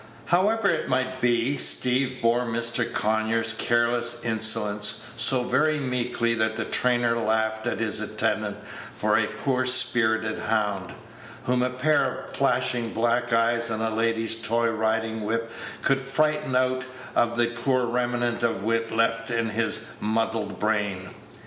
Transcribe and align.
However 0.25 0.67
it 0.67 0.89
might 0.89 1.21
be, 1.21 1.57
Steeve 1.57 2.23
bore 2.23 2.39
Mr. 2.41 2.91
Conyers' 2.91 3.53
careless 3.53 4.25
insolence 4.25 5.03
so 5.15 5.43
very 5.43 5.77
meekly 5.77 6.33
that 6.33 6.55
the 6.55 6.65
trainer 6.65 7.19
laughed 7.19 7.67
at 7.67 7.79
his 7.79 8.01
attendant 8.01 8.57
for 8.95 9.15
a 9.15 9.27
poor 9.27 9.63
spirited 9.67 10.39
hound, 10.39 10.91
whom 11.43 11.61
a 11.61 11.69
pair 11.69 12.17
of 12.21 12.29
flashing 12.35 12.95
black 12.95 13.31
eyes 13.31 13.69
and 13.69 13.83
a 13.83 13.91
lady's 13.91 14.37
toy 14.41 14.69
riding 14.71 15.21
whip 15.21 15.51
could 15.83 16.01
frighten 16.01 16.55
out 16.55 16.83
of 17.15 17.37
the 17.37 17.49
poor 17.51 17.85
remnant 17.85 18.41
of 18.41 18.63
wit 18.63 18.91
left 18.91 19.29
in 19.29 19.49
his 19.49 19.85
muddled 19.99 20.57
brain. 20.59 21.11